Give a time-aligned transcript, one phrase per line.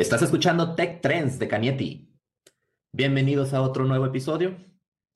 [0.00, 2.10] Estás escuchando Tech Trends de Canieti.
[2.90, 4.56] Bienvenidos a otro nuevo episodio.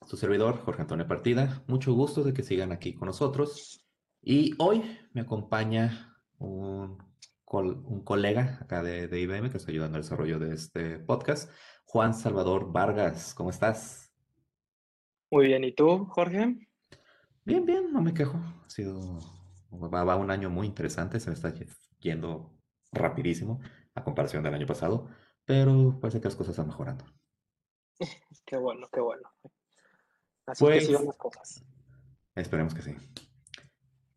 [0.06, 1.64] Su servidor, Jorge Antonio Partida.
[1.66, 3.82] Mucho gusto de que sigan aquí con nosotros.
[4.20, 4.82] Y hoy
[5.14, 6.98] me acompaña un,
[7.50, 11.50] un colega acá de, de, IBM que está ayudando al desarrollo de este podcast,
[11.86, 13.32] Juan Salvador Vargas.
[13.32, 14.12] ¿Cómo estás?
[15.30, 15.64] Muy bien.
[15.64, 16.58] ¿Y tú, Jorge?
[17.46, 17.90] Bien, bien.
[17.90, 18.36] No me quejo.
[18.36, 19.18] Ha sido
[19.72, 21.20] va, va un año muy interesante.
[21.20, 21.54] Se me está
[22.00, 22.52] yendo
[22.92, 23.62] rapidísimo
[23.94, 25.08] a comparación del año pasado,
[25.44, 27.04] pero parece que las cosas están mejorando.
[28.46, 29.30] Qué bueno, qué bueno.
[30.46, 31.64] Así pues, que sigan las cosas.
[32.34, 32.94] Esperemos que sí.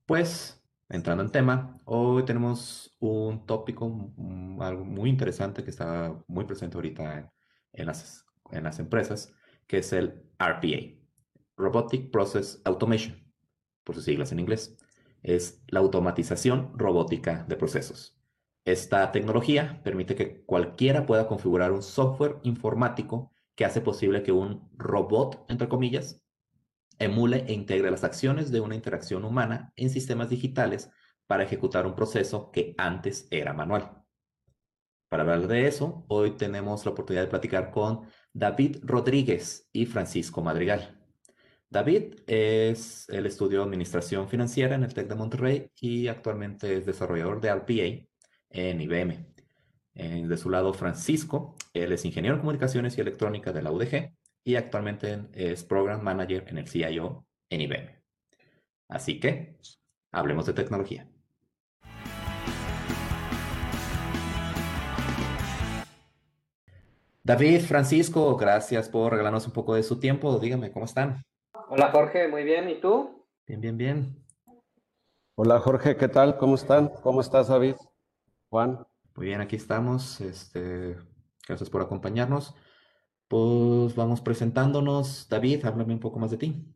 [0.06, 4.14] Pues, entrando en tema, hoy tenemos un tópico,
[4.60, 7.32] algo muy interesante que está muy presente ahorita en,
[7.74, 9.34] en, las, en las empresas,
[9.68, 10.98] que es el RPA,
[11.56, 13.32] Robotic Process Automation,
[13.84, 14.76] por sus siglas en inglés.
[15.24, 18.17] Es la automatización robótica de procesos.
[18.68, 24.70] Esta tecnología permite que cualquiera pueda configurar un software informático que hace posible que un
[24.76, 26.22] robot, entre comillas,
[27.00, 30.90] emule e integre las acciones de una interacción humana en sistemas digitales
[31.28, 34.04] para ejecutar un proceso que antes era manual.
[35.08, 38.02] Para hablar de eso, hoy tenemos la oportunidad de platicar con
[38.34, 41.02] David Rodríguez y Francisco Madrigal.
[41.70, 46.86] David es el estudio de Administración Financiera en el TEC de Monterrey y actualmente es
[46.86, 48.08] desarrollador de RPA
[48.50, 49.26] en IBM.
[49.94, 54.56] de su lado, Francisco, él es ingeniero en comunicaciones y electrónica de la UDG y
[54.56, 58.02] actualmente es Program Manager en el CIO en IBM.
[58.90, 59.58] Así que,
[60.12, 61.08] hablemos de tecnología.
[67.28, 70.40] David, Francisco, gracias por regalarnos un poco de su tiempo.
[70.40, 71.22] Dígame, ¿cómo están?
[71.68, 72.70] Hola Jorge, muy bien.
[72.70, 73.26] ¿Y tú?
[73.46, 74.26] Bien, bien, bien.
[75.36, 76.38] Hola Jorge, ¿qué tal?
[76.38, 76.88] ¿Cómo están?
[77.04, 77.76] ¿Cómo estás, David?
[78.50, 78.86] Juan.
[79.16, 80.22] Muy bien, aquí estamos.
[80.22, 80.96] Este,
[81.48, 82.56] gracias por acompañarnos.
[83.28, 85.28] Pues vamos presentándonos.
[85.28, 86.74] David, háblame un poco más de ti.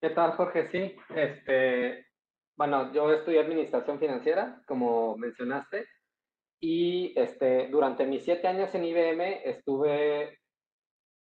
[0.00, 0.70] ¿Qué tal, Jorge?
[0.70, 2.06] Sí, este,
[2.56, 5.86] bueno, yo estudié administración financiera, como mencionaste,
[6.60, 10.38] y este, durante mis siete años en IBM estuve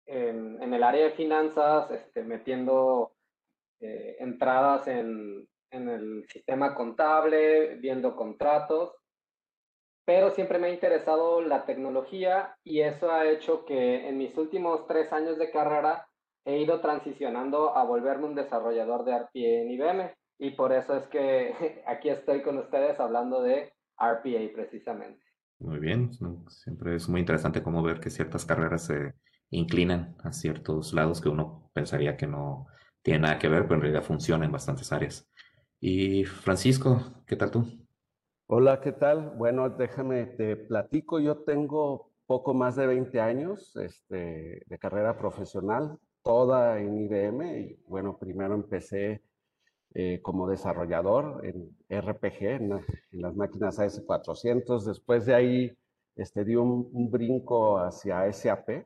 [0.06, 3.16] en, en el área de finanzas, este, metiendo
[3.80, 8.94] eh, entradas en en el sistema contable, viendo contratos,
[10.06, 14.86] pero siempre me ha interesado la tecnología y eso ha hecho que en mis últimos
[14.88, 16.08] tres años de carrera
[16.46, 21.08] he ido transicionando a volverme un desarrollador de RPA en IBM y por eso es
[21.08, 21.54] que
[21.88, 25.24] aquí estoy con ustedes hablando de RPA precisamente.
[25.60, 26.12] Muy bien,
[26.50, 29.14] siempre es muy interesante cómo ver que ciertas carreras se
[29.50, 32.68] inclinan a ciertos lados que uno pensaría que no
[33.02, 35.30] tiene nada que ver, pero en realidad funcionan en bastantes áreas.
[35.86, 37.66] Y Francisco, ¿qué tal tú?
[38.48, 39.32] Hola, ¿qué tal?
[39.32, 46.00] Bueno, déjame, te platico, yo tengo poco más de 20 años este, de carrera profesional,
[46.22, 47.60] toda en IBM.
[47.60, 49.24] Y bueno, primero empecé
[49.94, 54.86] eh, como desarrollador en RPG, en, las máquinas AS400.
[54.86, 55.78] Después de ahí
[56.16, 58.86] este, di un, un brinco hacia SAP,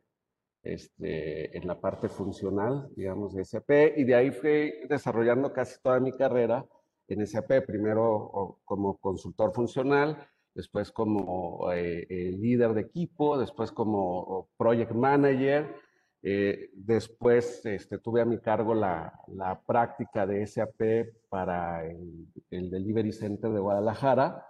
[0.64, 3.70] este, en la parte funcional, digamos, de SAP.
[3.98, 6.66] Y de ahí fui desarrollando casi toda mi carrera
[7.08, 14.92] en SAP, primero como consultor funcional, después como eh, líder de equipo, después como project
[14.92, 15.76] manager,
[16.24, 20.82] eh, después este, tuve a mi cargo la, la práctica de SAP
[21.30, 24.46] para el, el, Delivery Center de Guadalajara,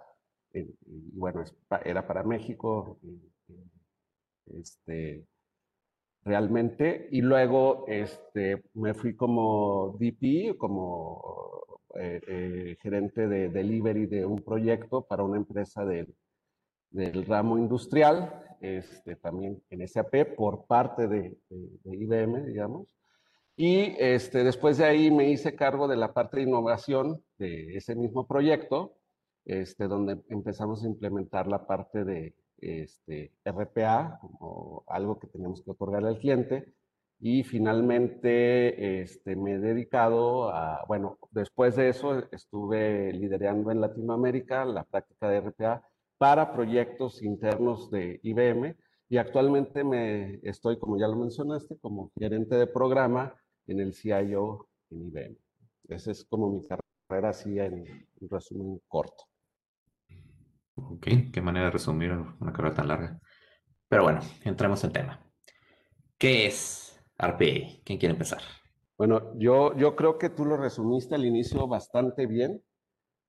[0.52, 1.44] y bueno,
[1.84, 2.98] era para México,
[4.46, 5.26] este,
[6.24, 11.62] realmente, y luego este, me fui como DP, como
[12.00, 16.14] eh, eh, gerente de delivery de un proyecto para una empresa del,
[17.26, 21.36] ramo industrial, este, también en SAP, por parte de,
[21.84, 22.86] IBM, digamos.
[23.56, 27.96] Y este, después de ahí me hice cargo de la parte de innovación de ese
[27.96, 28.94] mismo proyecto,
[29.44, 34.20] este, donde empezamos a implementar la parte de este, RPA,
[34.86, 36.72] algo que teníamos que otorgarle al cliente,
[37.20, 44.64] y finalmente este, me he dedicado a, bueno, después de eso estuve liderando en Latinoamérica
[44.64, 45.82] la práctica de RPA
[46.16, 48.76] para proyectos internos de IBM
[49.08, 53.34] y actualmente me estoy, como ya lo mencionaste, como gerente de programa
[53.66, 55.36] en el CIO en IBM.
[55.88, 59.24] Esa es como mi carrera así en, en resumen corto.
[60.74, 63.20] Ok, qué manera de resumir una carrera tan larga.
[63.88, 65.20] Pero bueno, entremos en tema.
[66.18, 66.87] ¿Qué es
[67.18, 67.82] RPA.
[67.84, 68.40] ¿Quién quiere empezar?
[68.96, 72.62] Bueno, yo, yo creo que tú lo resumiste al inicio bastante bien.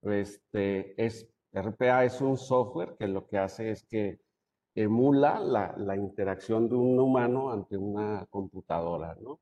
[0.01, 4.19] Este, es, RPA es un software que lo que hace es que
[4.75, 9.39] emula la, la, interacción de un humano ante una computadora, ¿no?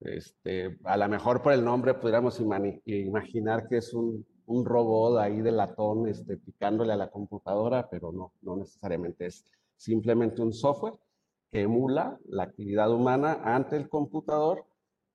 [0.00, 5.40] Este, a lo mejor por el nombre pudiéramos imaginar que es un, un robot ahí
[5.40, 9.44] de latón este, picándole a la computadora, pero no, no necesariamente es
[9.76, 10.94] simplemente un software
[11.52, 14.64] que emula la actividad humana ante el computador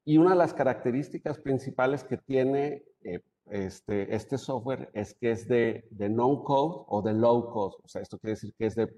[0.06, 5.48] y una de las características principales que tiene eh, este, este software es que es
[5.48, 7.76] de, de non-code o de low code.
[7.84, 8.94] O sea, esto quiere decir que es de,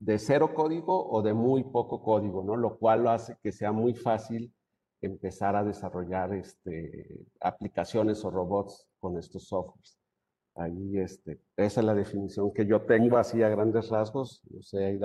[0.00, 2.56] de cero código o de muy poco código, ¿no?
[2.56, 4.52] Lo cual lo hace que sea muy fácil
[5.00, 9.96] empezar a desarrollar este, aplicaciones o robots con estos softwares.
[10.56, 14.42] Ahí, este, esa es la definición que yo tengo así a grandes rasgos.
[14.50, 14.98] No sé, ahí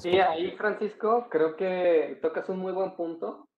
[0.00, 3.48] Sí, ahí Francisco, creo que tocas un muy buen punto.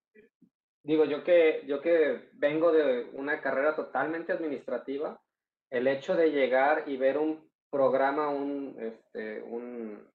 [0.83, 5.21] Digo, yo que, yo que vengo de una carrera totalmente administrativa,
[5.71, 10.07] el hecho de llegar y ver un programa, un, este, un,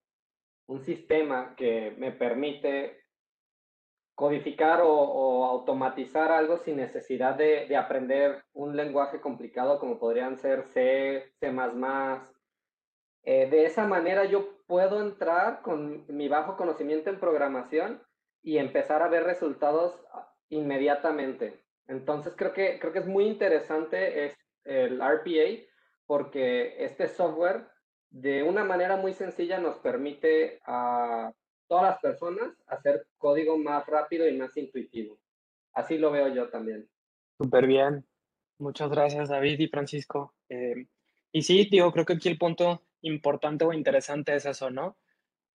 [0.68, 3.02] un sistema que me permite
[4.16, 10.64] codificar o, automatizar algo sin necesidad de, de, aprender un lenguaje complicado como podrían ser
[10.66, 11.52] C, C++.
[13.26, 18.02] Eh, de esa manera yo puedo entrar con mi bajo conocimiento en programación
[18.42, 19.94] y empezar a ver resultados
[20.50, 21.62] inmediatamente.
[21.86, 25.64] Entonces creo que, creo que es muy interesante es el RPA
[26.08, 27.68] porque este software
[28.10, 31.32] de una manera muy sencilla nos permite a
[31.68, 35.20] todas las personas hacer código más rápido y más intuitivo.
[35.74, 36.90] Así lo veo yo también.
[37.38, 38.08] Súper bien.
[38.58, 40.34] Muchas gracias, David y Francisco.
[40.50, 40.88] Eh,
[41.32, 44.98] y sí, digo, creo que aquí el punto importante o interesante es eso, ¿no?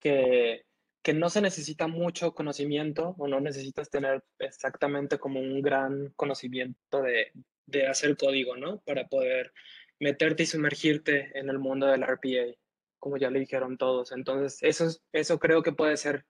[0.00, 0.64] Que,
[1.02, 7.02] que no se necesita mucho conocimiento o no necesitas tener exactamente como un gran conocimiento
[7.02, 7.32] de,
[7.66, 8.80] de hacer código, ¿no?
[8.80, 9.52] Para poder
[10.00, 12.56] meterte y sumergirte en el mundo del RPA
[12.98, 14.12] como ya le dijeron todos.
[14.12, 16.26] Entonces, eso, eso creo que puede ser,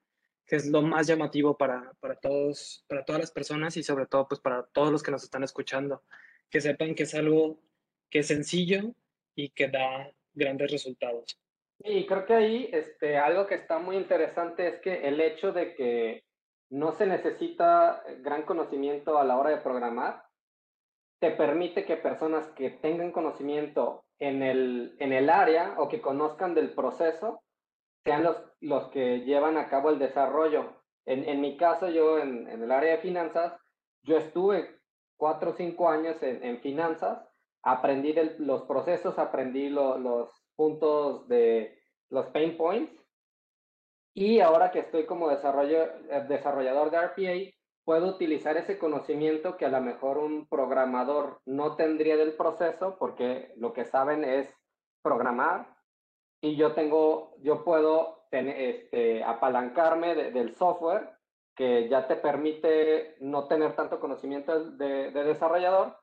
[0.47, 4.29] que es lo más llamativo para, para, todos, para todas las personas y sobre todo
[4.29, 6.03] pues para todos los que nos están escuchando,
[6.51, 7.61] que sepan que es algo
[8.11, 8.95] que es sencillo
[9.35, 11.39] y que da grandes resultados.
[11.81, 15.75] Y creo que ahí este, algo que está muy interesante es que el hecho de
[15.75, 16.25] que
[16.71, 20.23] no se necesita gran conocimiento a la hora de programar,
[21.21, 26.55] te permite que personas que tengan conocimiento en el, en el área o que conozcan
[26.55, 27.43] del proceso
[28.05, 30.83] sean los, los que llevan a cabo el desarrollo.
[31.07, 33.59] En, en mi caso, yo en, en, el área de finanzas,
[34.03, 34.79] yo estuve
[35.17, 37.28] cuatro o cinco años en, en finanzas,
[37.71, 41.79] aprendí los procesos, aprendí los puntos de
[42.11, 42.93] los pain points.
[44.15, 49.65] Y ahora que estoy como desarrollo, eh, desarrollador de RPA, puedo utilizar ese conocimiento que
[49.67, 54.53] a lo mejor un programador no tendría del proceso porque lo que saben es
[55.03, 55.77] programar.
[56.41, 61.19] Y yo tengo, yo puedo este, apalancarme del software
[61.59, 65.97] que ya te permite no tener tanto conocimiento de, desarrollador,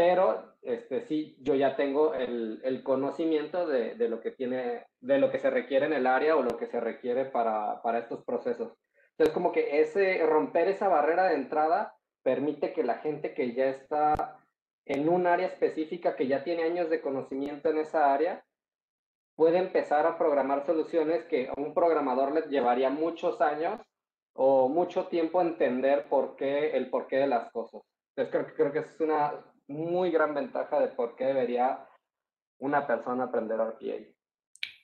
[0.00, 5.18] pero este, sí, yo ya tengo el, el conocimiento de, de, lo que tiene, de
[5.18, 8.24] lo que se requiere en el área o lo que se requiere para, para estos
[8.24, 8.72] procesos.
[9.10, 13.66] Entonces, como que ese romper esa barrera de entrada permite que la gente que ya
[13.66, 14.38] está
[14.86, 18.42] en un área específica, que ya tiene años de conocimiento en esa área,
[19.36, 23.78] puede empezar a programar soluciones que a un programador le llevaría muchos años
[24.32, 27.82] o mucho tiempo entender por qué, el porqué de las cosas.
[28.16, 31.86] Entonces creo, creo que es una muy gran ventaja de por qué debería
[32.58, 34.04] una persona aprender RPA.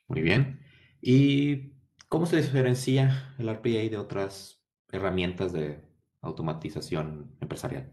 [0.08, 0.60] Muy bien.
[1.00, 1.76] Y
[2.08, 5.80] ¿Cómo se diferencia el RPA de otras herramientas de
[6.22, 7.92] automatización empresarial?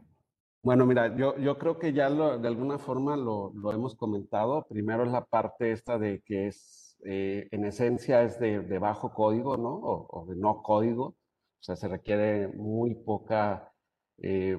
[0.61, 4.67] Bueno, mira, yo, yo creo que ya de alguna forma lo, lo, hemos comentado.
[4.69, 9.13] Primero es la parte esta de que es, eh, en esencia es de, de, bajo
[9.13, 9.73] código, ¿no?
[9.73, 11.05] O, o, de no código.
[11.05, 13.72] O sea, se requiere muy poca,
[14.17, 14.57] eh,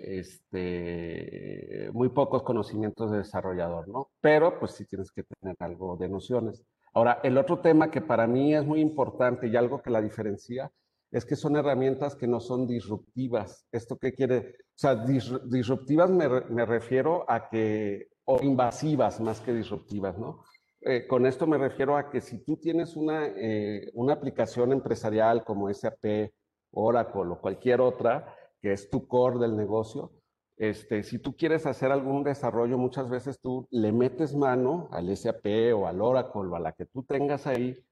[0.00, 4.10] este, muy pocos conocimientos de desarrollador, ¿no?
[4.20, 6.64] Pero pues sí tienes que tener algo de nociones.
[6.92, 10.70] Ahora, el otro tema que para mí es muy importante y algo que la diferencia
[11.10, 13.66] es que son herramientas que no son disruptivas.
[13.72, 14.56] ¿Esto qué quiere?
[14.60, 20.44] O sea, disruptivas me, me, refiero a que, o invasivas más que disruptivas, ¿no?
[20.82, 25.44] Eh, con esto me refiero a que si tú tienes una, eh, una aplicación empresarial
[25.44, 26.32] como SAP,
[26.72, 30.12] Oracle o cualquier otra, que es tu core del negocio,
[30.60, 35.46] este, si tú quieres hacer algún desarrollo, muchas veces tú le metes mano al SAP
[35.74, 37.82] o al Oracle o a la que tú tengas ahí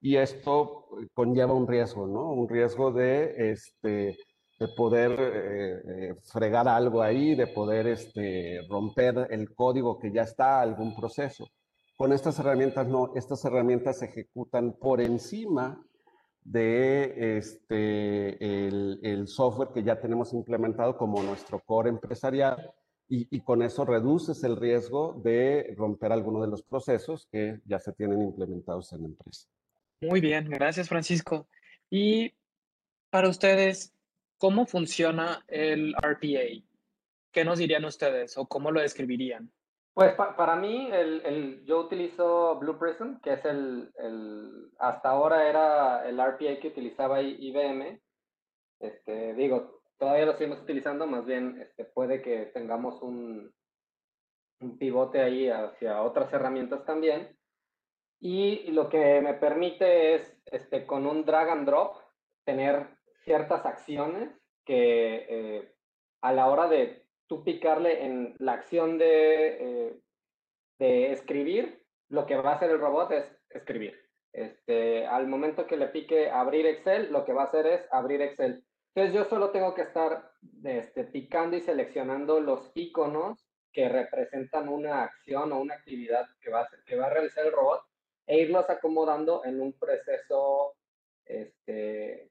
[0.00, 2.30] y esto conlleva un riesgo, ¿no?
[2.32, 4.18] Un riesgo de, este,
[4.58, 10.22] de poder eh, eh, fregar algo ahí, de poder este, romper el código que ya
[10.22, 11.46] está, algún proceso.
[11.96, 15.82] Con estas herramientas no, estas herramientas se ejecutan por encima
[16.50, 22.72] de este, el, software que ya tenemos implementado como nuestro core empresarial
[23.08, 27.78] y, y, con eso reduces el riesgo de romper alguno de los procesos que ya
[27.78, 29.48] se tienen implementados en la empresa.
[30.00, 31.48] Muy bien, gracias Francisco.
[31.90, 32.34] Y
[33.10, 33.94] para ustedes,
[34.36, 36.64] ¿cómo funciona el RPA?
[37.32, 39.50] ¿Qué nos dirían ustedes o cómo lo describirían?
[39.98, 45.48] Pues para mí, el, el, yo utilizo Blue Prism, que es el, el, hasta ahora
[45.48, 48.00] era el RPA que utilizaba IBM.
[48.78, 53.52] Este, digo, todavía lo seguimos utilizando, más bien este, puede que tengamos un,
[54.60, 57.36] un pivote ahí hacia otras herramientas también.
[58.20, 61.96] Y lo que me permite es, este, con un drag and drop,
[62.44, 62.86] tener
[63.24, 64.30] ciertas acciones
[64.64, 65.74] que eh,
[66.22, 70.00] a la hora de tú picarle en la acción de, eh,
[70.78, 73.94] de escribir, lo que va a hacer el robot es escribir.
[74.32, 78.22] Este, al momento que le pique abrir Excel, lo que va a hacer es abrir
[78.22, 78.64] Excel.
[78.94, 80.30] Entonces yo solo tengo que estar
[80.64, 83.38] este, picando y seleccionando los iconos
[83.72, 87.52] que representan una acción o una actividad que va a, que va a realizar el
[87.52, 87.82] robot
[88.26, 90.74] e irlos acomodando en un proceso,
[91.24, 92.30] este,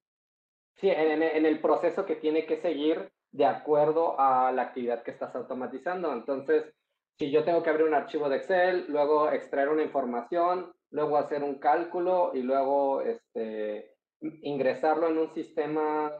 [0.75, 5.11] sí, en, en el proceso que tiene que seguir de acuerdo a la actividad que
[5.11, 6.11] estás automatizando.
[6.11, 6.73] Entonces,
[7.19, 11.43] si yo tengo que abrir un archivo de Excel, luego extraer una información, luego hacer
[11.43, 16.11] un cálculo y luego este, ingresarlo en un sistema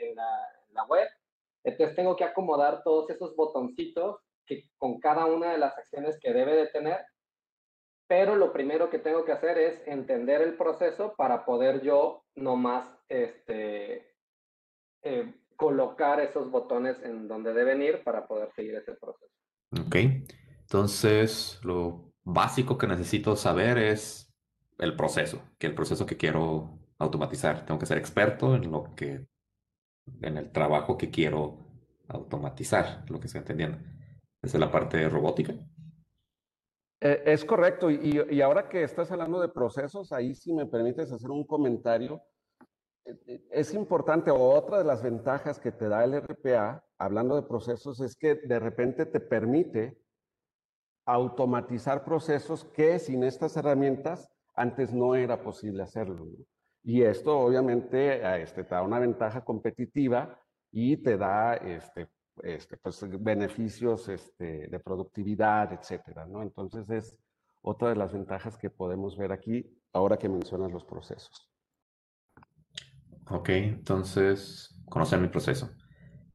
[0.00, 1.08] en, la, web,
[1.64, 6.32] entonces tengo que acomodar todos esos botoncitos que, con cada una de las acciones que
[6.32, 6.98] debe de tener,
[8.06, 12.98] pero lo primero que tengo que hacer es entender el proceso para poder yo nomás
[13.08, 14.14] este,
[15.02, 19.30] eh, colocar esos botones en donde deben ir para poder seguir ese proceso.
[19.78, 19.94] Ok,
[20.62, 24.34] entonces lo básico que necesito saber es
[24.78, 27.66] el proceso, que el proceso que quiero automatizar.
[27.66, 29.26] Tengo que ser experto en lo que,
[30.22, 31.58] en el trabajo que quiero
[32.08, 33.76] automatizar, lo que estoy entendiendo.
[34.40, 35.52] Esa es la parte de robótica.
[37.02, 41.12] Eh, es correcto, y, y, ahora que estás hablando de procesos, ahí si me permites
[41.12, 42.22] hacer un comentario
[43.04, 48.00] es importante, o otra de las ventajas que te da el RPA, hablando de procesos,
[48.00, 49.98] es que de repente te permite
[51.06, 56.26] automatizar procesos que sin estas herramientas antes no era posible hacerlo.
[56.82, 60.38] Y esto obviamente este, te da una ventaja competitiva
[60.70, 62.08] y te da este,
[62.42, 66.42] este, pues, beneficios este, de productividad, etcétera, ¿no?
[66.42, 67.18] Entonces es
[67.62, 71.49] otra de las ventajas que podemos ver aquí ahora que mencionas los procesos.
[73.32, 75.70] Ok, entonces conocer mi proceso.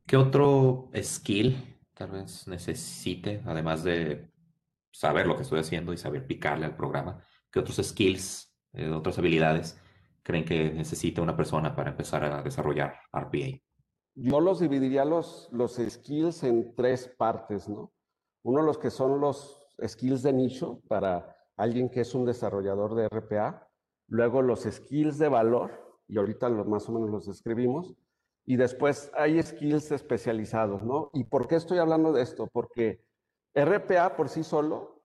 [0.07, 4.31] ¿Qué otro skill tal vez necesite, además de
[4.91, 7.21] saber lo que estoy haciendo y saber picarle al programa?
[7.51, 9.77] ¿Qué otros skills, eh, otras habilidades
[10.23, 13.59] creen que necesita una persona para empezar a desarrollar RPA?
[14.13, 17.91] Yo los dividiría los, los skills en tres partes, ¿no?
[18.43, 23.09] Uno, los que son los skills de nicho para alguien que es un desarrollador de
[23.09, 23.67] RPA.
[24.07, 27.95] Luego, los skills de valor y ahorita más o menos los describimos.
[28.45, 31.09] Y después hay skills especializados, ¿no?
[31.13, 32.47] ¿Y por qué estoy hablando de esto?
[32.51, 33.03] Porque
[33.55, 35.01] RPA por sí solo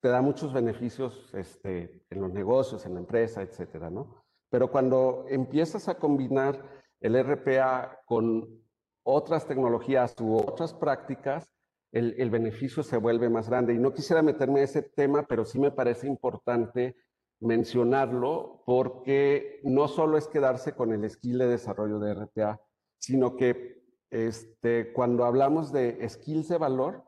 [0.00, 4.24] te da muchos beneficios este, en los negocios, en la empresa, etcétera, ¿no?
[4.50, 6.60] Pero cuando empiezas a combinar
[7.00, 8.62] el RPA con
[9.04, 11.50] otras tecnologías u otras prácticas,
[11.92, 13.74] el, el, beneficio se vuelve más grande.
[13.74, 16.96] Y no quisiera meterme en ese tema, pero sí me parece importante
[17.42, 22.60] mencionarlo porque no solo es quedarse con el skill de desarrollo de RPA,
[22.98, 27.04] sino que este, cuando hablamos de skills de valor,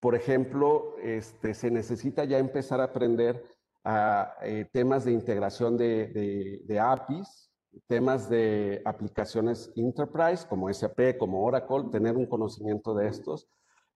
[0.00, 3.44] por ejemplo, este, se necesita ya empezar a aprender
[3.84, 7.50] a, eh, temas de integración de, de, APIs,
[7.86, 13.48] temas de aplicaciones enterprise como SAP, como Oracle, tener un conocimiento de estos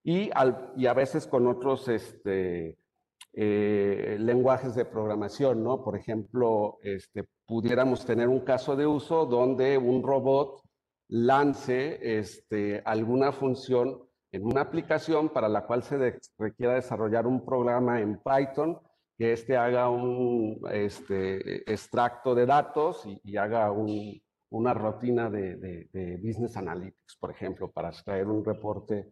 [0.02, 2.78] y, al, y a veces con otros este,
[3.34, 5.82] eh, lenguajes de programación, ¿no?
[5.82, 10.62] Por ejemplo, este, pudiéramos tener un caso de uso donde un robot
[11.08, 18.00] lance este, alguna función en una aplicación para la cual se requiera desarrollar un programa
[18.00, 18.78] en Python
[19.16, 27.16] que éste haga un este, extracto de datos y, haga una rutina de, Business Analytics,
[27.18, 29.10] por ejemplo, para extraer un reporte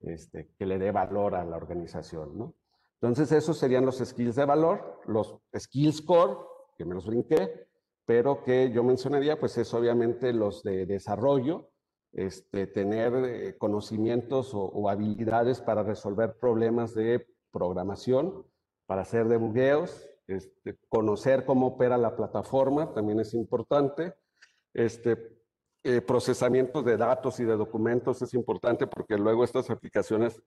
[0.00, 2.54] este, que le dé valor a la organización, ¿no?
[3.02, 6.36] Entonces, esos serían los skills de valor, los skills core,
[6.78, 7.66] que me los brinqué,
[8.04, 11.68] pero que yo mencionaría, pues es obviamente los de desarrollo,
[12.12, 18.46] este, tener eh, conocimientos o, habilidades para resolver problemas de programación,
[18.86, 24.14] para hacer debugueos, este, conocer cómo opera la plataforma también es importante.
[24.74, 25.42] Este,
[25.82, 30.40] eh, procesamiento de datos y de documentos es importante porque luego estas aplicaciones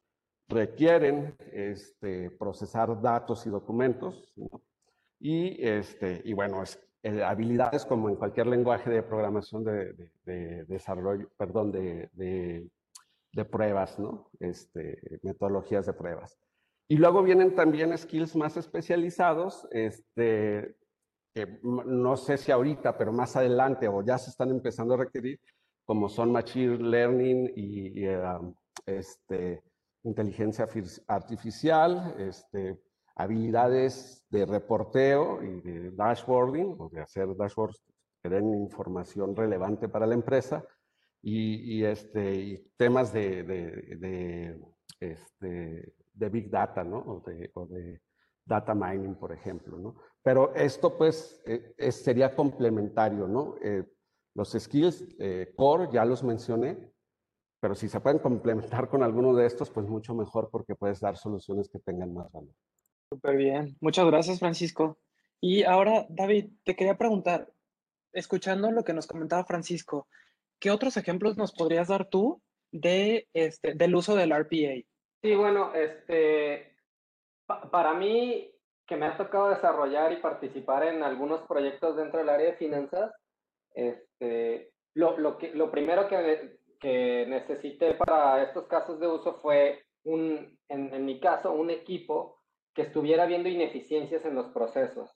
[0.48, 4.32] requieren este, procesar datos y documentos.
[5.20, 9.96] Y, este, y bueno, es, eh, habilidades como en cualquier lenguaje de programación de,
[10.68, 14.30] desarrollo, perdón, de, de, pruebas, ¿no?
[14.40, 16.38] Este, metodologías de pruebas.
[16.88, 20.76] Y luego vienen también skills más especializados, este,
[21.34, 25.40] que no sé si ahorita, pero más adelante o ya se están empezando a requerir,
[25.84, 29.62] como son Machine Learning y, um, este,
[30.06, 30.68] inteligencia
[31.08, 32.80] artificial, este,
[33.16, 37.82] habilidades de reporteo y de dashboarding, o de hacer dashboards
[38.22, 40.64] que den información relevante para la empresa,
[41.28, 44.56] y, este, temas este,
[45.00, 47.00] de Big Data, ¿no?
[47.00, 48.00] O de, o de
[48.46, 49.96] data mining, por ejemplo, ¿no?
[50.22, 53.56] Pero esto, pues, eh, sería complementario, ¿no?
[53.62, 53.84] Eh,
[54.36, 56.94] los skills eh, core ya los mencioné,
[57.66, 61.18] pero si se pueden complementar con alguno de estos, pues mucho mejor porque puedes dar
[61.18, 62.54] soluciones que tengan más valor.
[63.10, 63.76] Súper bien.
[63.82, 65.00] Muchas gracias, Francisco.
[65.42, 67.52] Y ahora, David, te quería preguntar,
[68.14, 70.08] escuchando lo que nos comentaba Francisco,
[70.60, 72.40] ¿qué otros ejemplos nos podrías dar tú
[72.72, 74.86] de este, del uso del RPA?
[75.24, 76.78] Sí, bueno, este,
[77.48, 78.54] para mí,
[78.86, 83.12] que me ha tocado desarrollar y participar en algunos proyectos dentro del área de finanzas,
[83.74, 89.84] este, lo, lo, que, lo primero que, que necesité para estos casos de uso fue,
[90.04, 92.42] un, en, en, mi caso, un equipo
[92.74, 95.12] que estuviera viendo ineficiencias en los procesos.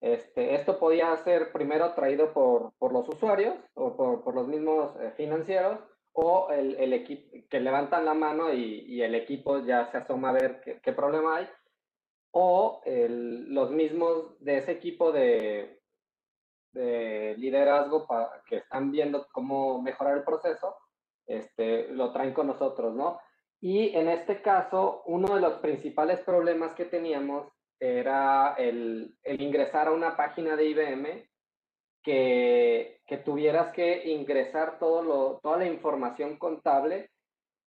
[0.00, 4.94] Este, esto podía ser primero traído por, por los usuarios o por, por los mismos
[5.00, 5.78] eh, financieros,
[6.12, 10.28] o el, el equipo que levantan la mano y, y, el equipo ya se asoma
[10.28, 11.48] a ver qué, qué problema hay,
[12.32, 15.80] o el, los mismos de ese equipo de,
[16.72, 20.76] de liderazgo para, que están viendo cómo mejorar el proceso,
[21.26, 23.20] este, lo traen con nosotros, ¿no?
[23.60, 29.88] Y en este caso, uno de los principales problemas que teníamos era el, el ingresar
[29.88, 31.28] a una página de IBM
[32.02, 37.10] que, que tuvieras que ingresar todo lo, toda la información contable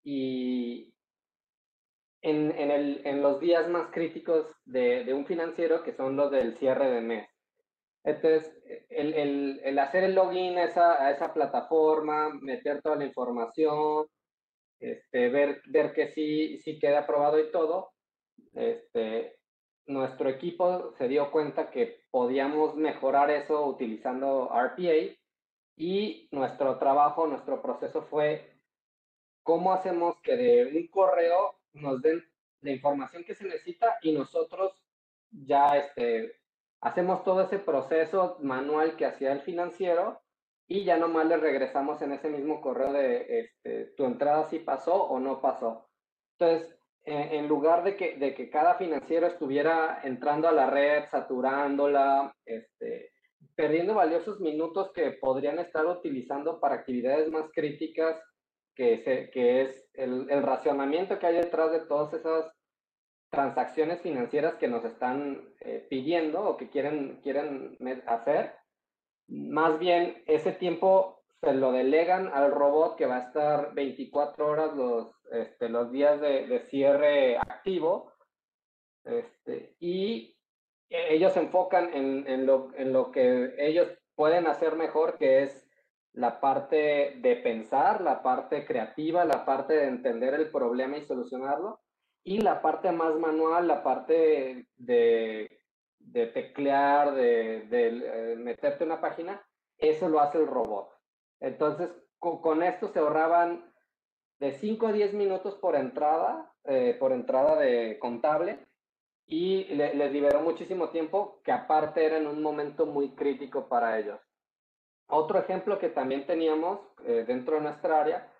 [0.03, 0.93] y
[2.21, 6.89] en, en, los días más críticos de, de, un financiero, que son los del cierre
[6.89, 7.27] de mes.
[8.03, 8.53] Entonces,
[8.89, 14.07] el, el, el hacer el login a esa, plataforma, meter toda la información,
[14.79, 17.93] este, ver, ver que sí, sí queda aprobado y todo,
[18.53, 19.37] este,
[19.85, 25.15] nuestro equipo se dio cuenta que podíamos mejorar eso utilizando RPA
[25.77, 28.53] y nuestro trabajo, nuestro proceso fue
[29.43, 32.23] cómo hacemos que de un correo nos den
[32.61, 34.73] la información que se necesita y nosotros
[35.31, 36.42] ya este,
[36.83, 40.21] hacemos todo ese proceso manual que hacía el financiero
[40.67, 45.03] y ya nomás le regresamos en ese mismo correo de este, tu entrada si pasó
[45.03, 45.89] o no pasó.
[46.37, 53.11] Entonces, en lugar de que, cada financiero estuviera entrando a la red, saturándola, este,
[53.55, 58.21] perdiendo valiosos minutos que podrían estar utilizando para actividades más críticas,
[58.75, 59.03] que
[59.61, 62.52] es el, el, racionamiento que hay detrás de todas esas
[63.33, 68.53] transacciones financieras que nos están eh, pidiendo o que quieren, quieren hacer.
[69.27, 74.75] Más bien, ese tiempo se lo delegan al robot que va a estar 24 horas
[74.75, 78.13] los, este, los días de, cierre activo
[79.03, 80.37] este, y
[80.89, 85.67] ellos se enfocan en, en, lo, en lo que ellos pueden hacer mejor, que es
[86.11, 91.79] la parte de pensar, la parte creativa, la parte de entender el problema y solucionarlo,
[92.23, 95.59] y la parte más manual, la parte de,
[95.99, 99.41] de teclear, de, de, de meterte una página,
[99.77, 100.89] eso lo hace el robot.
[101.39, 103.73] Entonces, con, con esto se ahorraban
[104.39, 108.65] de 5 a 10 minutos por entrada, eh, por entrada de contable,
[109.25, 113.99] y le, les liberó muchísimo tiempo, que aparte era en un momento muy crítico para
[113.99, 114.19] ellos.
[115.07, 118.31] Otro ejemplo que también teníamos eh, dentro de nuestra área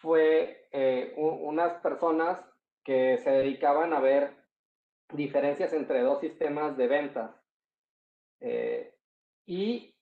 [0.00, 2.44] fue eh, unas personas
[2.88, 4.34] que se dedicaban a ver
[5.12, 7.30] diferencias entre dos sistemas de ventas.
[8.40, 8.94] Eh,
[9.46, 9.94] y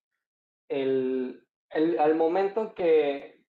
[0.68, 3.42] el, el, al momento que,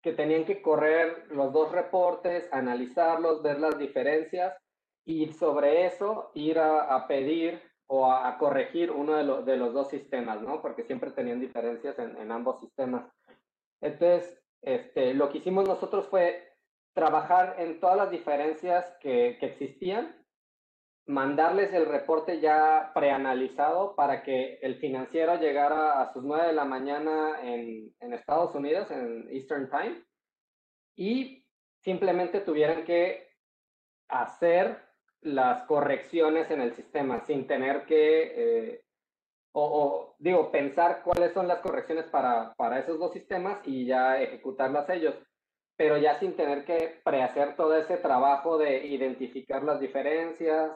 [0.00, 4.56] que tenían que correr los dos reportes, analizarlos, ver las diferencias
[5.04, 9.56] y sobre eso ir a, a pedir o a, a, corregir uno de, lo, de
[9.56, 10.62] los dos sistemas, ¿no?
[10.62, 13.10] Porque siempre tenían diferencias en, en ambos sistemas.
[13.80, 16.47] Entonces, este, lo que hicimos nosotros fue
[16.94, 20.18] trabajar en todas las diferencias que, que existían
[21.08, 26.66] mandarles el reporte ya preanalizado para que el financiero llegara a sus 9 de la
[26.66, 30.04] mañana en, en Estados Unidos, en Eastern Time,
[30.96, 31.46] y
[31.82, 33.26] simplemente tuvieran que
[34.08, 34.76] hacer
[35.22, 38.84] las correcciones en el sistema sin tener que, eh,
[39.52, 44.88] o, digo, pensar cuáles son las correcciones para, para esos dos sistemas y ya ejecutarlas
[44.90, 45.14] ellos,
[45.78, 50.72] pero ya sin tener que prehacer todo ese trabajo de identificar las diferencias,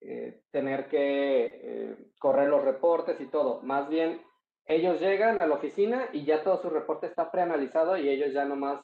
[0.00, 3.60] eh, tener que eh, correr los reportes y todo.
[3.60, 4.22] Más bien,
[4.64, 8.46] ellos llegan a la oficina y ya todo su reporte está preanalizado y ellos ya
[8.46, 8.82] nomás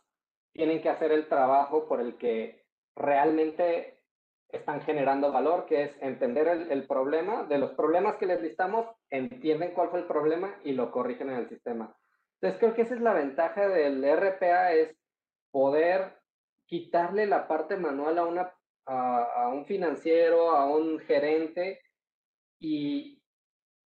[0.53, 4.03] tienen que hacer el trabajo por el que realmente
[4.51, 7.45] están generando valor, que es entender el, el, problema.
[7.45, 11.37] De los problemas que les listamos, entienden cuál fue el problema y lo corrigen en
[11.37, 11.97] el sistema.
[12.35, 14.95] Entonces creo que esa es la ventaja del RPA, es
[15.57, 16.19] poder
[16.67, 18.53] quitarle la parte manual a una
[18.85, 21.81] a, un financiero, a un gerente
[22.61, 23.23] y,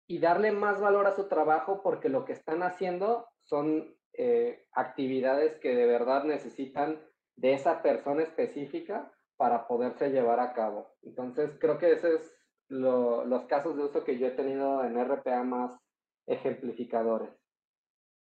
[0.06, 5.58] y, darle más valor a su trabajo porque lo que están haciendo son eh, actividades
[5.60, 6.98] que de verdad necesitan
[7.36, 10.94] de esa persona específica para poderse llevar a cabo.
[11.02, 12.36] Entonces, creo que esos es
[12.70, 15.78] los casos de uso que yo he tenido en RPA más
[16.26, 17.39] ejemplificadores.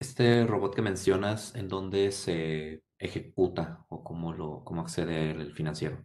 [0.00, 6.04] Este robot que mencionas, ¿en dónde se ejecuta o cómo, lo, cómo accede el financiero?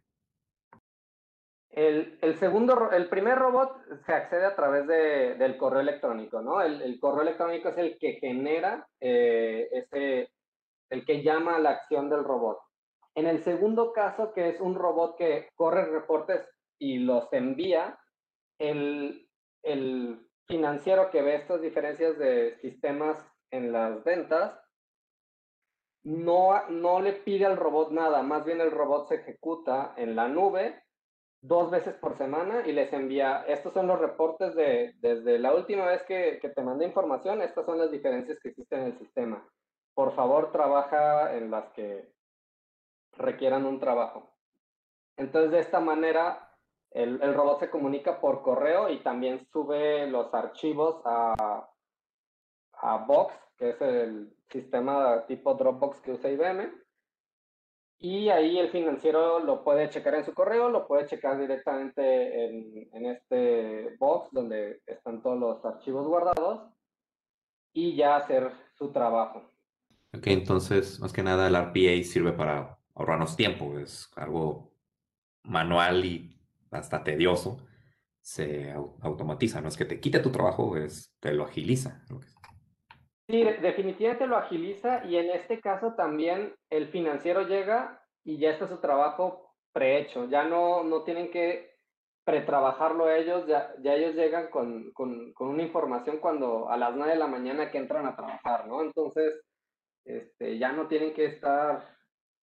[1.69, 6.61] El, el, segundo, el primer robot se accede a través de, del correo electrónico, ¿no?
[6.61, 10.31] El, el, correo electrónico es el que genera eh, ese,
[10.89, 12.59] el que llama a la acción del robot.
[13.15, 16.41] En el segundo caso, que es un robot que corre reportes
[16.79, 17.99] y los envía,
[18.59, 19.27] el,
[19.63, 23.17] el financiero que ve estas diferencias de sistemas
[23.53, 24.59] en las ventas,
[26.03, 30.27] no, no le pide al robot nada, más bien el robot se ejecuta en la
[30.27, 30.83] nube
[31.41, 35.85] dos veces por semana y les envía, estos son los reportes de, desde la última
[35.85, 39.47] vez que, que, te mandé información, estas son las diferencias que existen en el sistema.
[39.93, 42.11] Por favor, trabaja en las que
[43.17, 44.33] requieran un trabajo.
[45.17, 46.49] Entonces, de esta manera,
[46.91, 51.72] el, el robot se comunica por correo y también sube los archivos a,
[52.83, 56.83] a Box, que es el sistema tipo Dropbox que usa IBM
[58.03, 62.89] y ahí el financiero lo puede checar en su correo, lo puede checar directamente en,
[62.91, 66.69] en este box donde están todos los archivos guardados
[67.71, 69.49] y ya hacer su trabajo.
[70.13, 74.73] Ok, entonces, más que nada, el RPA sirve para ahorrarnos tiempo, es algo
[75.43, 76.37] manual y
[76.71, 77.65] hasta tedioso,
[78.19, 82.03] se automatiza, no es que te quite tu trabajo, es te lo agiliza.
[83.27, 88.67] Sí, definitivamente lo agiliza y en este caso también el financiero llega y ya está
[88.67, 91.73] su trabajo prehecho, ya no, no tienen que
[92.25, 97.13] pretrabajarlo ellos, ya, ya ellos llegan con, con, con, una información cuando a las 9
[97.13, 98.81] de la mañana que entran a trabajar, ¿no?
[98.81, 99.41] Entonces,
[100.05, 101.97] este, ya no tienen que estar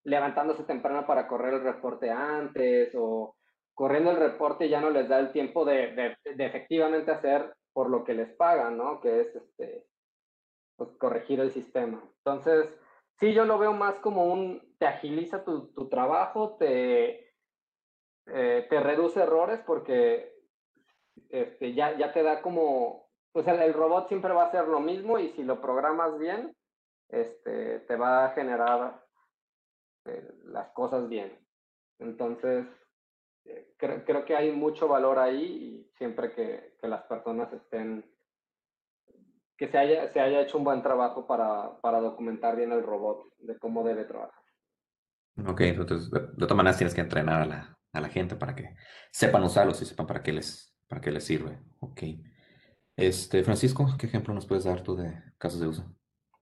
[0.04, 3.36] levantándose temprano para correr el reporte antes o
[3.74, 7.90] corriendo el reporte ya no les da el tiempo de, de, de efectivamente hacer por
[7.90, 9.00] lo que les pagan, ¿no?
[9.00, 9.86] Que es este,
[10.80, 12.02] pues, corregir el sistema.
[12.16, 12.74] Entonces,
[13.16, 17.34] sí, yo lo veo más como un, te agiliza tu, tu trabajo, te,
[18.26, 20.32] eh, te reduce errores porque
[21.28, 24.80] este, ya, ya te da como, pues el, el, robot siempre va a hacer lo
[24.80, 26.56] mismo y si lo programas bien,
[27.10, 29.04] este, te va a generar
[30.06, 31.46] eh, las cosas bien.
[31.98, 32.64] Entonces,
[33.44, 38.02] eh, creo, creo que hay mucho valor ahí y siempre que, que las personas estén
[39.60, 43.26] que se haya, se haya hecho un buen trabajo para, para documentar bien el robot,
[43.40, 44.42] de cómo debe trabajar.
[45.46, 48.54] Ok, entonces de, de todas maneras tienes que entrenar a la, a la, gente para
[48.54, 48.74] que
[49.12, 51.58] sepan usarlos y sepan para qué les, para qué les sirve.
[51.80, 52.04] Ok.
[52.96, 55.84] Este, Francisco, ¿qué ejemplo nos puedes dar tú de casos de uso?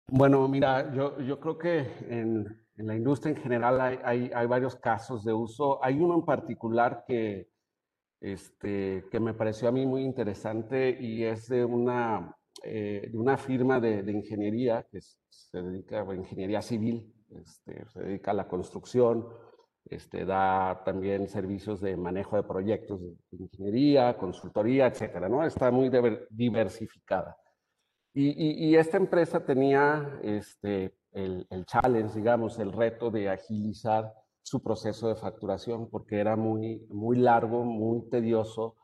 [0.07, 4.47] Bueno, mira, yo, yo creo que en, en la industria en general hay, hay, hay,
[4.47, 5.83] varios casos de uso.
[5.83, 7.49] Hay uno en particular que,
[8.19, 12.34] este, que me pareció a mí muy interesante y es de una
[12.65, 18.31] eh, de una firma de, ingeniería que se dedica a ingeniería civil, este, se dedica
[18.31, 19.27] a la construcción,
[19.85, 25.45] este, da también servicios de manejo de proyectos de ingeniería, consultoría, etcétera, ¿no?
[25.45, 25.91] Está muy
[26.29, 27.37] diversificada.
[28.13, 34.11] Y, y, y esta empresa tenía este, el, el, challenge, digamos, el reto de agilizar
[34.41, 38.75] su proceso de facturación porque era muy, muy largo, muy tedioso,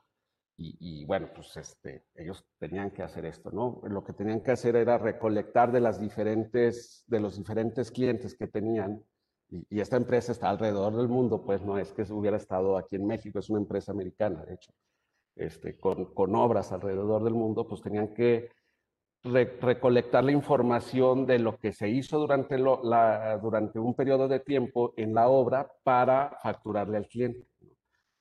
[0.62, 3.82] y, y, bueno, pues este, ellos tenían que hacer esto, ¿no?
[3.90, 8.48] Lo que tenían que hacer era recolectar de, las diferentes, de los diferentes clientes que
[8.48, 9.04] tenían
[9.50, 13.08] Y, esta empresa está alrededor del mundo, pues no es que hubiera estado aquí en
[13.08, 14.72] México, es una empresa americana, de hecho,
[15.36, 18.50] este, con, con obras alrededor del mundo, pues tenían que
[19.24, 24.94] recolectar la información de lo que se hizo durante, la, durante un periodo de tiempo
[24.98, 27.51] en la obra para facturarle al cliente.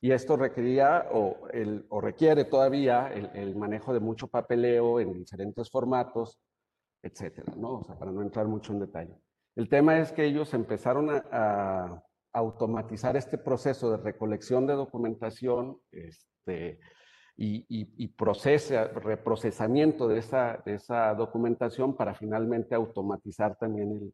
[0.01, 5.71] Y esto requería o, el, requiere todavía el, el, manejo de mucho papeleo en diferentes
[5.71, 6.39] formatos,
[7.03, 7.81] etcétera, ¿no?
[7.81, 9.15] O sea, para no entrar mucho en detalle.
[9.57, 16.79] El tema es que ellos empezaron a, automatizar este proceso de recolección de documentación, este,
[17.37, 24.13] y, procesa, reprocesamiento de esa, de esa, documentación para finalmente automatizar también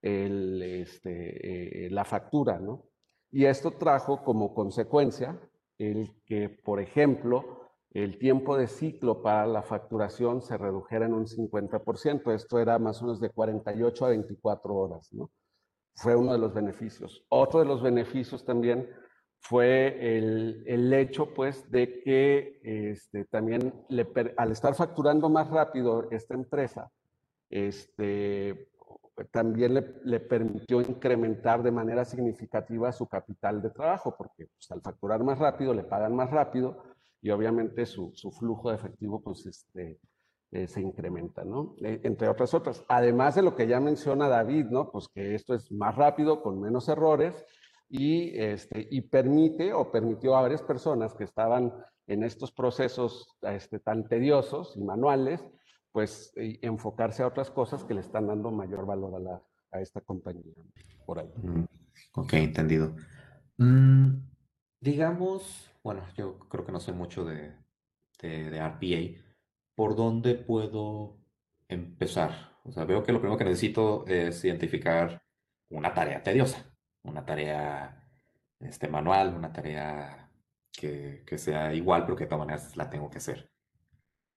[0.00, 2.86] el, este, eh, la factura, ¿no?
[3.32, 5.40] Y esto trajo como consecuencia
[5.78, 11.26] el que, por ejemplo, el tiempo de ciclo para la facturación se redujera en un
[11.26, 12.32] 50%.
[12.34, 15.30] Esto era más o menos de 48 a 24 horas, ¿no?
[15.94, 17.24] Fue uno de los beneficios.
[17.28, 18.88] Otro de los beneficios también
[19.40, 23.74] fue el, el, hecho pues de que este, también
[24.36, 26.90] al estar facturando más rápido esta empresa,
[27.50, 28.71] este,
[29.30, 35.22] también le, permitió incrementar de manera significativa su capital de trabajo, porque pues, al facturar
[35.22, 36.82] más rápido le pagan más rápido
[37.20, 40.00] y obviamente su, su flujo de efectivo pues, este,
[40.52, 41.76] eh, se incrementa, ¿no?
[41.82, 42.84] E, entre otras otras.
[42.88, 44.90] Además de lo que ya menciona David, ¿no?
[44.90, 47.42] Pues que esto es más rápido, con menos errores
[47.88, 51.72] y, este, y permite o permitió a varias personas que estaban
[52.06, 55.42] en estos procesos este, tan tediosos y manuales,
[55.92, 60.00] pues enfocarse a otras cosas que le están dando mayor valor a, la, a esta
[60.00, 60.54] compañía.
[61.06, 61.30] Por ahí.
[61.36, 61.64] Mm,
[62.14, 62.94] ok, entendido.
[63.58, 64.14] Mm,
[64.80, 67.54] digamos, bueno, yo creo que no sé mucho de,
[68.20, 69.22] de, de RPA.
[69.74, 71.18] ¿Por dónde puedo
[71.68, 72.56] empezar?
[72.64, 75.22] O sea, veo que lo primero que necesito es identificar
[75.68, 76.72] una tarea tediosa
[77.04, 78.08] una tarea
[78.60, 80.30] este, manual, una tarea
[80.72, 83.50] que, que, sea igual, pero que de todas maneras la tengo que hacer.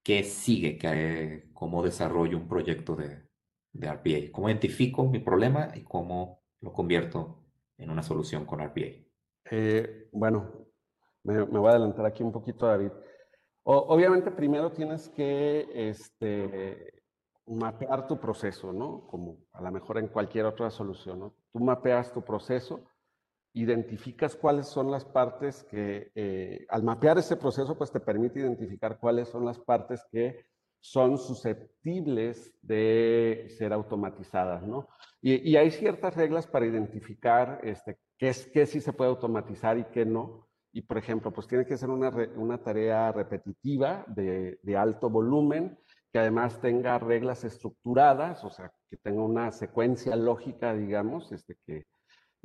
[0.06, 0.78] ¿Qué sigue?
[0.78, 3.28] ¿Qué, ¿Cómo desarrollo un proyecto de,
[3.74, 4.32] de RPA?
[4.32, 7.44] ¿Cómo identifico mi problema y cómo lo convierto
[7.80, 9.04] en una solución con RPA?
[9.50, 10.68] Eh, bueno,
[11.24, 12.92] me, voy a adelantar aquí un poquito, David.
[13.64, 17.02] Obviamente, primero tienes que este,
[17.48, 19.08] mapear tu proceso, ¿no?
[19.08, 21.36] Como a lo mejor en cualquier otra solución, ¿no?
[21.52, 22.86] Tú mapeas tu proceso,
[23.56, 29.00] identificas cuáles son las partes que, eh, al mapear ese proceso, pues te permite identificar
[29.00, 30.46] cuáles son las partes que
[30.82, 34.90] son susceptibles de ser automatizadas, ¿no?
[35.22, 39.78] Y, y hay ciertas reglas para identificar este, qué, es, qué sí se puede automatizar
[39.78, 40.48] y qué no.
[40.74, 45.80] Y, por ejemplo, pues tiene que ser una, una tarea repetitiva de, de alto volumen,
[46.12, 51.86] que además tenga reglas estructuradas, o sea, que tenga una secuencia lógica, digamos, este, que,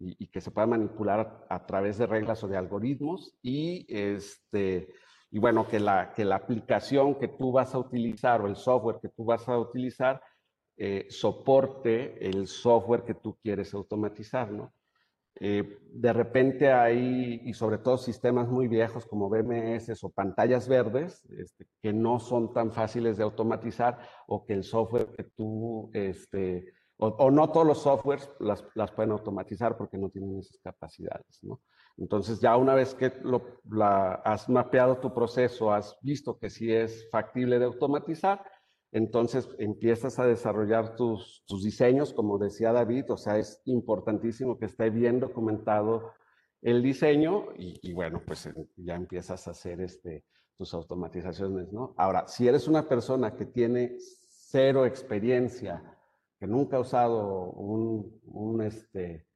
[0.01, 4.89] y, que se pueda manipular a, través de reglas o de algoritmos, y, este,
[5.31, 8.99] y bueno, que la, que la aplicación que tú vas a utilizar o el software
[9.01, 10.23] que tú vas a utilizar
[10.77, 14.73] eh, soporte el software que tú quieres automatizar, ¿no?
[15.39, 21.25] Eh, de repente hay, y sobre todo sistemas muy viejos como BMS o pantallas verdes,
[21.31, 26.73] este, que no son tan fáciles de automatizar o que el software que tú, este,
[27.01, 31.61] o, no todos los softwares las, las, pueden automatizar porque no tienen esas capacidades, ¿no?
[31.97, 36.73] Entonces ya una vez que lo, la, has mapeado tu proceso, has visto que sí
[36.73, 38.45] es factible de automatizar,
[38.93, 44.67] entonces empiezas a desarrollar tus, tus, diseños, como decía David, o sea, es importantísimo que
[44.67, 46.13] esté bien documentado
[46.63, 50.25] el diseño y, bueno, pues ya empiezas a hacer este,
[50.59, 51.95] tus automatizaciones, ¿no?
[51.97, 53.97] Ahora, si eres una persona que tiene
[54.29, 55.97] cero experiencia,
[56.41, 59.27] que nunca ha usado un, este,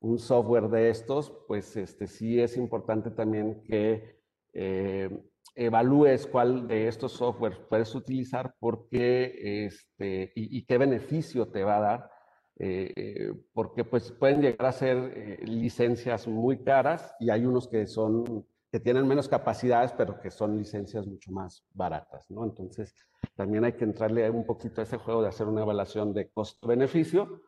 [0.00, 4.20] un software de estos, pues este, sí es importante también que
[4.52, 5.08] eh,
[5.54, 11.80] evalúes cuál de estos softwares puedes utilizar porque, este, y, qué beneficio te va a
[11.80, 12.10] dar,
[12.58, 17.86] eh, porque pues pueden llegar a ser eh, licencias muy caras y hay unos que
[17.86, 22.42] son que tienen menos capacidades, pero que son licencias mucho más baratas, ¿no?
[22.42, 22.92] Entonces,
[23.36, 27.40] también hay que entrarle un poquito a ese juego de hacer una evaluación de costo-beneficio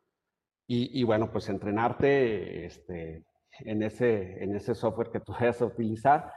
[0.69, 3.25] y, y, bueno, pues entrenarte este,
[3.59, 6.33] en, ese, en ese software que tú vayas a utilizar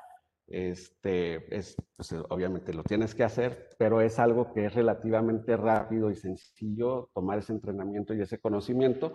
[0.48, 6.10] este, es, pues, obviamente lo tienes que hacer, pero es algo que es relativamente rápido
[6.10, 9.14] y sencillo tomar ese entrenamiento y ese conocimiento.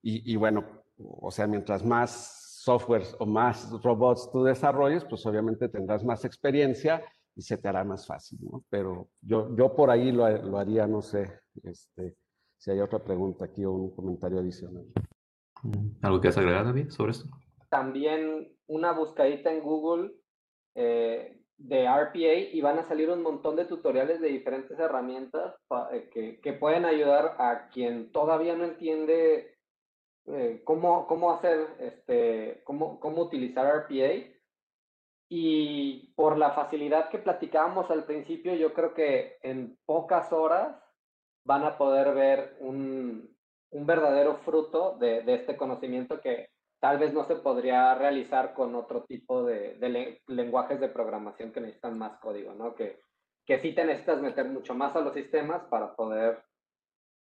[0.00, 0.64] Y bueno,
[0.96, 7.02] o sea, mientras más softwares o más robots tú desarrolles, pues obviamente tendrás más experiencia
[7.34, 8.62] y se te hará más fácil, ¿no?
[8.68, 12.14] Pero yo, yo por ahí lo, lo haría, no sé, este,
[12.58, 14.84] si hay otra pregunta aquí o un comentario adicional.
[15.62, 17.26] Mm, ¿Algo que has agregado, David, sobre esto?
[17.70, 20.12] También una buscadita en Google
[20.74, 25.54] eh, de RPA y van a salir un montón de tutoriales de diferentes herramientas
[25.92, 29.57] eh, que, que, pueden ayudar a quien todavía no entiende
[30.30, 34.34] eh, cómo, cómo hacer, este, cómo, cómo utilizar RPA.
[35.30, 40.82] Y por la facilidad que platicábamos al principio, yo creo que en pocas horas
[41.44, 43.36] van a poder ver un,
[43.70, 48.74] un verdadero fruto de, de, este conocimiento que tal vez no se podría realizar con
[48.74, 52.74] otro tipo de, de lenguajes de programación que necesitan más código, ¿no?
[52.74, 53.00] Que,
[53.44, 56.44] que sí te necesitas meter mucho más a los sistemas para poder,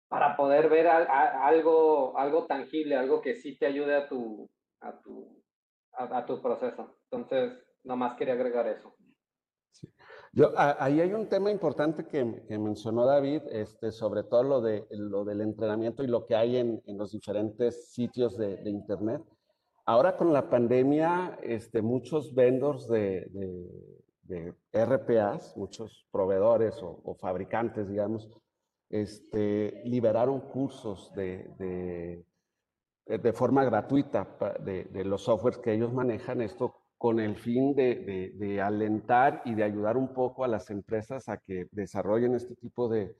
[0.09, 4.51] para poder ver a, a, algo, algo tangible, algo que sí te ayude a tu,
[4.81, 5.43] a tu,
[5.93, 6.99] a, a tu proceso.
[7.11, 8.95] Entonces, nomás quería agregar eso.
[9.71, 9.89] Sí.
[10.33, 14.87] Yo, ahí hay un tema importante que, que, mencionó David, este, sobre todo lo, de,
[14.91, 19.23] lo del entrenamiento y lo que hay en, en los diferentes sitios de, de, Internet.
[19.85, 23.27] Ahora con la pandemia, este, muchos vendors de,
[24.29, 28.31] de RPAs, muchos proveedores o, o, fabricantes, digamos,
[28.91, 32.25] este, liberaron cursos de,
[33.09, 36.43] de forma gratuita de, los softwares que ellos manejan.
[36.43, 41.39] Esto con el fin de, alentar y de ayudar un poco a las empresas a
[41.39, 43.17] que desarrollen este tipo de,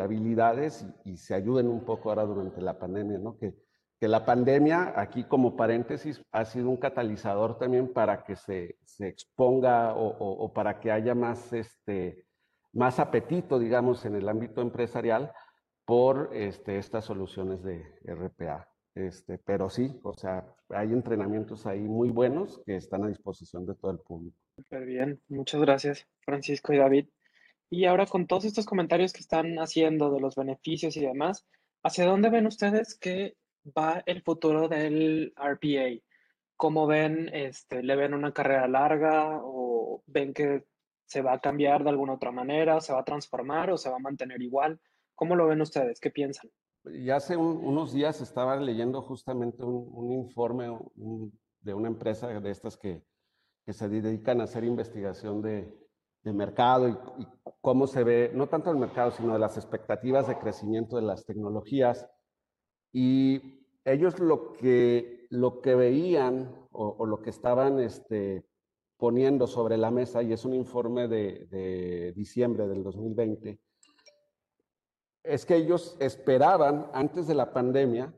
[0.00, 3.36] habilidades y, y, se ayuden un poco ahora durante la pandemia, ¿no?
[3.36, 3.54] Que,
[4.00, 9.08] que, la pandemia, aquí como paréntesis, ha sido un catalizador también para que se, se
[9.08, 12.24] exponga o, o, o, para que haya más, este,
[12.74, 15.32] más apetito, digamos, en el ámbito empresarial
[15.84, 18.68] por este, estas soluciones de RPA.
[18.94, 23.74] Este, pero sí, o sea, hay entrenamientos ahí muy buenos que están a disposición de
[23.74, 24.36] todo el público.
[24.56, 27.08] Súper bien, muchas gracias Francisco y David.
[27.70, 31.44] Y ahora con todos estos comentarios que están haciendo de los beneficios y demás,
[31.82, 36.00] ¿hacia dónde ven ustedes que va el futuro del RPA?
[36.56, 40.64] ¿Cómo ven, este, le ven una carrera larga o ven que
[41.06, 43.96] se va a cambiar de alguna otra manera, se va a transformar o se va
[43.96, 44.80] a mantener igual?
[45.14, 46.00] ¿Cómo lo ven ustedes?
[46.00, 46.50] ¿Qué piensan?
[46.84, 50.78] ya hace un, unos días estaba leyendo justamente un, informe
[51.60, 53.02] de una empresa de estas que,
[53.64, 55.72] que, se dedican a hacer investigación de,
[56.22, 57.26] de mercado y, y,
[57.60, 61.24] cómo se ve, no tanto el mercado, sino de las expectativas de crecimiento de las
[61.24, 62.06] tecnologías.
[62.92, 68.44] Y ellos lo que, lo que veían o, o lo que estaban este,
[68.96, 73.60] poniendo sobre la mesa, y es un informe de, diciembre del 2020,
[75.22, 78.14] es que ellos esperaban antes de la pandemia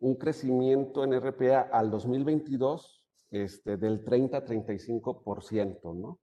[0.00, 6.18] un crecimiento en RPA al 2022 este, del 30-35%, ¿no?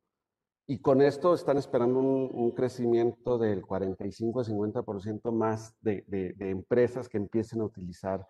[0.69, 7.08] Y con esto están esperando un, un crecimiento del 45-50% más de, de, de, empresas
[7.08, 8.28] que empiecen a utilizar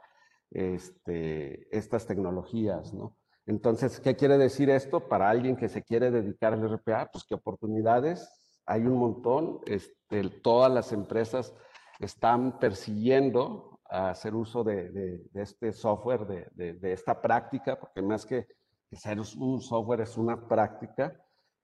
[0.51, 3.15] este, estas tecnologías, ¿no?
[3.47, 7.09] Entonces, ¿qué quiere decir esto para alguien que se quiere dedicar al RPA?
[7.11, 8.29] Pues que oportunidades
[8.67, 11.55] hay un montón, este, todas las empresas
[11.99, 18.45] están persiguiendo hacer uso de, este software, de, esta práctica, porque más que,
[18.91, 21.17] ser un software es una práctica,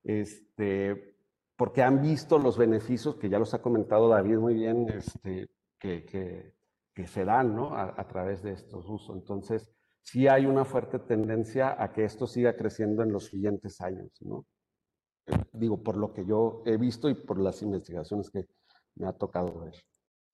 [0.04, 1.18] este,
[1.58, 6.54] porque han visto los beneficios, que ya los ha comentado David muy bien, este, que,
[7.06, 9.14] se dan a, a, través de estos usos.
[9.14, 9.70] Entonces,
[10.04, 14.12] sí hay una fuerte tendencia a que esto siga creciendo en los siguientes años.
[14.22, 14.46] ¿no?
[15.52, 18.46] Digo, por lo que yo he visto y por las investigaciones que
[18.96, 19.76] me ha tocado ver.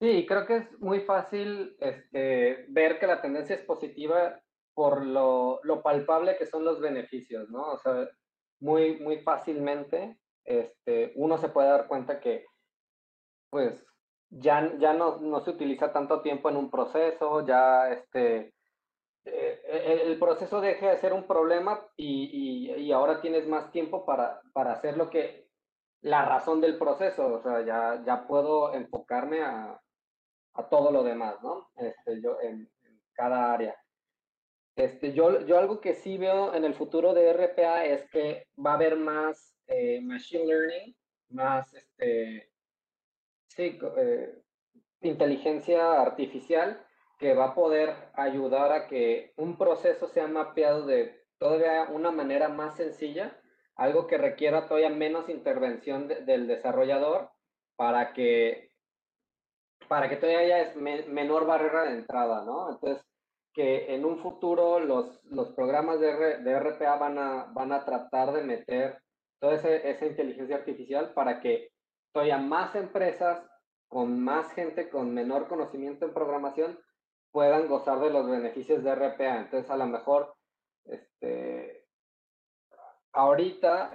[0.01, 4.41] Sí, creo que es muy fácil este, ver que la tendencia es positiva
[4.73, 7.73] por lo, lo, palpable que son los beneficios, ¿no?
[7.73, 8.07] O sea,
[8.61, 10.17] muy, muy fácilmente
[10.49, 12.45] este, uno se puede dar cuenta que,
[13.51, 13.85] pues,
[14.29, 18.53] ya, ya no, no se utiliza tanto tiempo en un proceso, ya este,
[19.25, 24.05] eh, el proceso deja de ser un problema y, y, y ahora tienes más tiempo
[24.05, 25.49] para, para hacer lo que,
[26.01, 29.81] la razón del proceso, o sea, ya, ya puedo enfocarme a,
[30.53, 31.69] a todo lo demás, ¿no?
[31.75, 33.75] Este, yo, en, en, cada área.
[34.75, 38.71] Este, yo, yo algo que sí veo en el futuro de RPA es que va
[38.71, 40.95] a haber más eh, machine learning,
[41.29, 42.49] más este,
[43.47, 44.41] sí, eh,
[45.01, 46.85] inteligencia artificial
[47.19, 52.47] que va a poder ayudar a que un proceso sea mapeado de todavía una manera
[52.47, 53.37] más sencilla,
[53.75, 57.29] algo que requiera todavía menos intervención de, del desarrollador
[57.75, 58.69] para que
[59.87, 62.69] para que todavía haya menor barrera de entrada, ¿no?
[62.71, 63.03] Entonces,
[63.53, 67.83] que en un futuro los, los programas de, R, de RPA van a, van a
[67.85, 69.01] tratar de meter
[69.39, 71.71] toda esa, esa inteligencia artificial para que
[72.13, 73.43] todavía más empresas
[73.87, 76.79] con más gente con menor conocimiento en programación
[77.31, 79.37] puedan gozar de los beneficios de RPA.
[79.37, 80.35] Entonces, a lo mejor,
[80.85, 81.85] este,
[83.13, 83.91] ahorita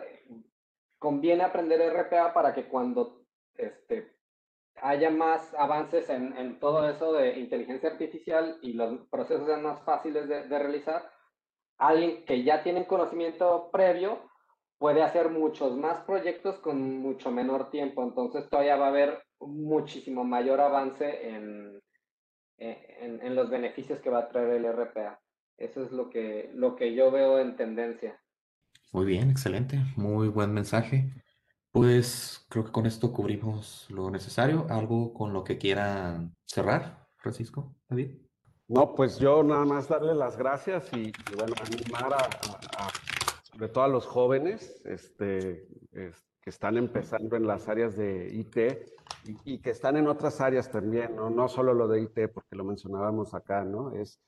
[0.99, 3.25] conviene aprender RPA para que cuando
[3.57, 4.17] este,
[4.77, 10.29] haya más avances en, todo eso de inteligencia artificial y los procesos sean más fáciles
[10.29, 11.11] de, de realizar,
[11.79, 14.31] alguien que ya tiene conocimiento previo
[14.79, 18.03] puede hacer muchos más proyectos con mucho menor tiempo.
[18.03, 21.81] Entonces todavía va a haber muchísimo mayor avance en,
[22.59, 25.21] en, los beneficios que va a traer el RPA.
[25.57, 28.21] Eso es lo que, lo que yo veo en tendencia.
[28.93, 29.79] Muy bien, excelente.
[29.97, 31.13] Muy buen mensaje.
[31.71, 34.67] Pues creo que con esto cubrimos lo necesario.
[34.71, 38.11] ¿Algo con lo que quieran cerrar, Francisco, David?
[38.69, 42.91] No, pues yo nada más darle las gracias y, bueno, animar a,
[43.43, 48.57] sobre todo a los jóvenes este, que están empezando en las áreas de IT
[49.45, 51.31] y, que están en otras áreas también, ¿no?
[51.31, 53.93] no solo lo de IT, porque lo mencionábamos acá, ¿no?
[53.95, 54.21] Es,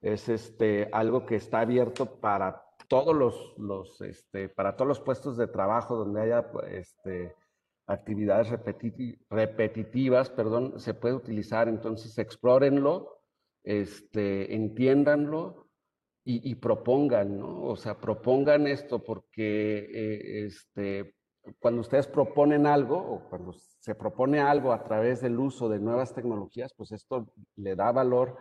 [0.00, 5.36] es este, algo que está abierto para todos los, los este, para todos los puestos
[5.36, 7.34] de trabajo donde haya este,
[7.86, 8.48] actividades
[9.30, 13.16] repetitivas, perdón, se puede utilizar, entonces explórenlo
[13.66, 15.66] este, entiéndanlo
[16.28, 17.62] y, propongan, ¿no?
[17.62, 21.14] O sea, propongan esto porque eh, este,
[21.60, 26.14] cuando ustedes proponen algo o cuando se propone algo a través del uso de nuevas
[26.14, 28.36] tecnologías, pues esto le da valor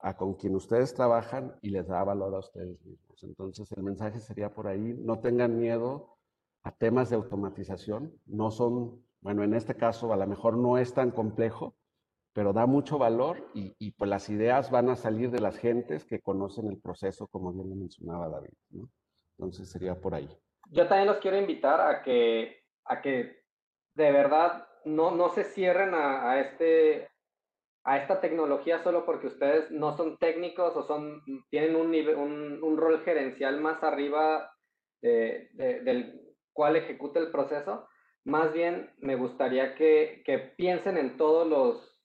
[0.00, 3.22] a con quien ustedes trabajan y les da valor a ustedes mismos.
[3.22, 6.16] Entonces, el mensaje sería por ahí, no tengan miedo
[6.62, 10.94] a temas de automatización, no son, bueno, en este caso a lo mejor no es
[10.94, 11.74] tan complejo,
[12.32, 16.20] pero da mucho valor y, pues las ideas van a salir de las gentes que
[16.20, 18.52] conocen el proceso, como bien lo mencionaba David.
[19.36, 20.28] Entonces sería por ahí.
[20.70, 23.42] Yo también los quiero invitar a que, a que
[23.94, 27.08] de verdad no, no se cierren a, este,
[27.84, 32.76] a esta tecnología solo porque ustedes no son técnicos o son, tienen un, un, un
[32.76, 34.52] rol gerencial más arriba
[35.00, 36.20] del
[36.52, 37.88] cual ejecuta el proceso.
[38.24, 41.98] Más bien me gustaría que, que piensen en todos los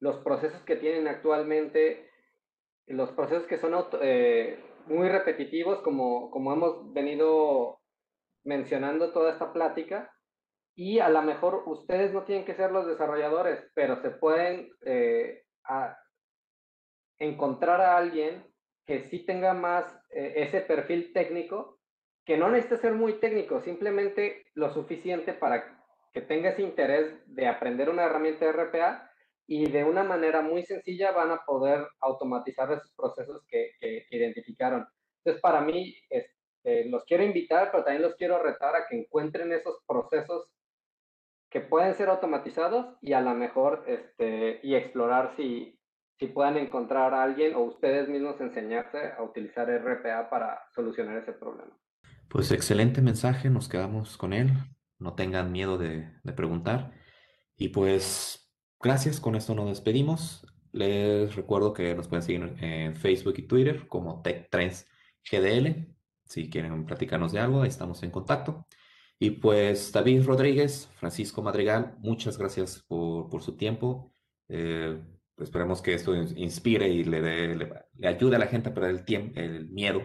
[0.00, 2.10] los procesos que tienen actualmente,
[2.86, 7.79] los procesos que son eh, muy repetitivos, como, como hemos venido
[8.44, 10.10] mencionando toda esta plática,
[10.74, 15.42] y a lo mejor ustedes no tienen que ser los desarrolladores, pero se pueden eh,
[17.18, 18.44] encontrar a alguien
[18.86, 21.80] que sí tenga más eh, ese perfil técnico,
[22.24, 25.78] que no necesita ser muy técnico, simplemente lo suficiente para
[26.12, 29.10] que tenga ese interés de aprender una herramienta de RPA
[29.46, 34.86] y de una manera muy sencilla van a poder automatizar esos procesos que, que, identificaron.
[35.18, 35.94] Entonces, para mí,
[36.62, 40.48] este, los quiero invitar, pero también los quiero retar a que encuentren esos procesos
[41.50, 45.78] que pueden ser automatizados y a lo mejor este, y explorar si,
[46.18, 51.32] si puedan encontrar a alguien o ustedes mismos enseñarse a utilizar RPA para solucionar ese
[51.32, 51.76] problema.
[52.28, 54.50] Pues excelente mensaje, nos quedamos con él.
[54.98, 56.92] No tengan miedo de, de preguntar.
[57.56, 58.40] Y pues
[58.82, 60.46] Gracias, con esto nos despedimos.
[60.72, 64.86] Les recuerdo que nos pueden seguir en Facebook y Twitter como TechTrends
[65.30, 65.86] GDL.
[66.30, 68.64] Si quieren platicarnos de algo, estamos en contacto.
[69.18, 74.14] Y pues David Rodríguez, Francisco Madrigal, muchas gracias por, su tiempo.
[74.48, 75.02] Eh,
[75.38, 79.40] esperemos que esto inspire y le, le, ayude a la gente a perder el, tiempo,
[79.40, 80.02] el miedo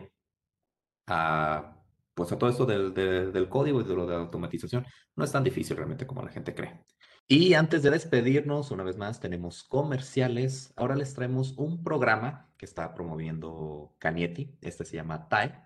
[1.06, 1.78] a,
[2.16, 4.84] pues a todo esto del, del código y de lo de automatización.
[5.16, 6.84] No es tan difícil realmente como la gente cree.
[7.28, 10.74] Y antes de despedirnos, una vez más, tenemos comerciales.
[10.76, 14.58] Ahora les traemos un programa que está promoviendo Canieti.
[14.62, 15.65] Este se llama TAE,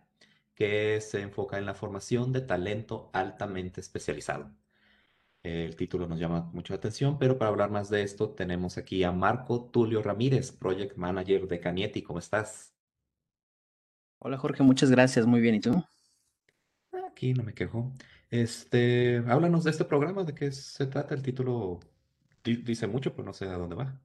[0.60, 4.52] que se enfoca en la formación de talento altamente especializado.
[5.42, 9.06] El título nos llama mucho la atención, pero para hablar más de esto tenemos aquí
[9.06, 12.02] a Marco Tulio Ramírez, Project Manager de Canieti.
[12.04, 12.76] ¿Cómo estás?
[14.20, 15.26] Hola Jorge, muchas gracias.
[15.26, 15.56] Muy bien.
[15.56, 15.82] ¿Y tú?
[17.08, 17.94] Aquí no me quejo.
[18.30, 21.16] Este, háblanos de este programa, de qué se trata.
[21.16, 21.80] El título
[22.44, 23.98] dice mucho, pero no sé a dónde va.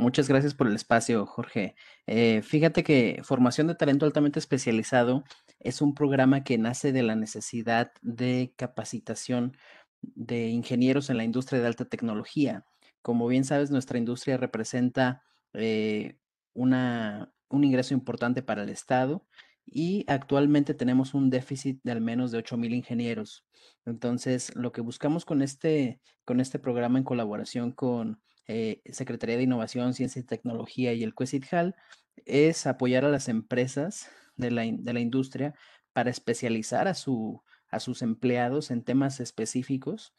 [0.00, 1.74] Muchas gracias por el espacio, Jorge.
[2.06, 5.24] Eh, fíjate que Formación de Talento Altamente Especializado
[5.58, 9.56] es un programa que nace de la necesidad de capacitación
[10.00, 12.64] de ingenieros en la industria de alta tecnología.
[13.02, 16.16] Como bien sabes, nuestra industria representa eh,
[16.54, 19.26] una, un ingreso importante para el Estado
[19.66, 23.44] y actualmente tenemos un déficit de al menos de 8.000 ingenieros.
[23.84, 29.42] Entonces, lo que buscamos con este, con este programa en colaboración con eh, Secretaría de
[29.42, 31.76] Innovación, Ciencia y Tecnología y el CUESITJAL
[32.24, 35.54] es apoyar a las empresas de la, de la industria
[35.92, 40.14] para especializar a, su, a sus empleados en temas específicos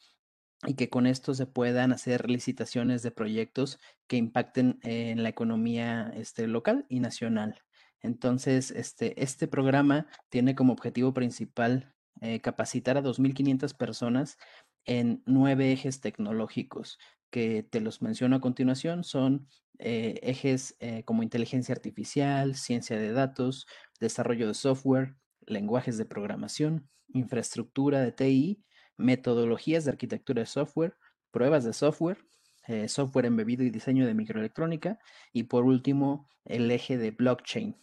[0.68, 6.12] y que con esto se puedan hacer licitaciones de proyectos que impacten en la economía
[6.16, 7.64] este, local y nacional.
[8.02, 14.38] Entonces, este, este programa tiene como objetivo principal eh, capacitar a 2.500 personas
[14.86, 17.00] en nueve ejes tecnológicos
[17.30, 19.04] que te los menciono a continuación.
[19.04, 23.68] Son eh, ejes eh, como inteligencia artificial, ciencia de datos,
[24.00, 25.16] desarrollo de software,
[25.46, 28.64] lenguajes de programación, infraestructura de TI,
[28.98, 30.98] metodologías de arquitectura de software,
[31.32, 32.18] pruebas de software,
[32.88, 35.00] software embebido y diseño de microelectrónica
[35.34, 37.76] y por último el eje de blockchain,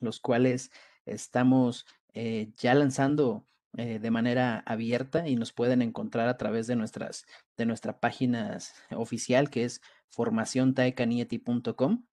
[0.00, 0.70] los cuales
[1.06, 3.46] estamos ya lanzando
[3.76, 8.58] eh, de manera abierta y nos pueden encontrar a través de nuestras de nuestra página
[8.90, 12.04] oficial que es formaciontaecanieti.com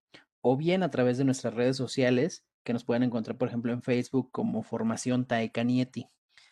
[0.41, 3.83] o bien a través de nuestras redes sociales que nos pueden encontrar por ejemplo en
[3.83, 6.07] Facebook como Formación Taekanieti.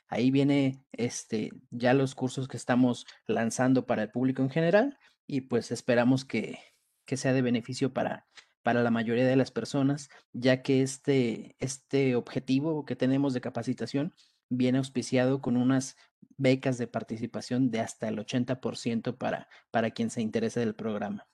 [0.08, 5.42] Ahí viene este ya los cursos que estamos lanzando para el público en general y
[5.42, 6.60] pues esperamos que,
[7.06, 8.28] que sea de beneficio para,
[8.62, 14.14] para la mayoría de las personas, ya que este, este objetivo que tenemos de capacitación
[14.50, 15.98] viene auspiciado con unas
[16.38, 21.28] becas de participación de hasta el 80% para, para quien se interese del programa.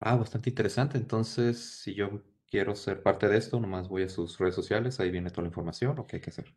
[0.00, 0.98] Ah, bastante interesante.
[0.98, 5.10] Entonces, si yo quiero ser parte de esto, nomás voy a sus redes sociales, ahí
[5.10, 6.54] viene toda la información, ¿o qué hay que hacer?